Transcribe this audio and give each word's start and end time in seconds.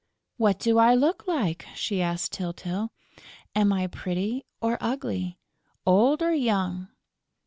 "What 0.37 0.57
do 0.57 0.79
I 0.79 0.95
look 0.95 1.27
like?" 1.27 1.63
she 1.75 2.01
asked 2.01 2.31
Tyltyl. 2.31 2.89
"Am 3.53 3.71
I 3.71 3.85
pretty 3.85 4.47
or 4.59 4.79
ugly? 4.81 5.37
Old 5.85 6.23
or 6.23 6.33
young?" 6.33 6.87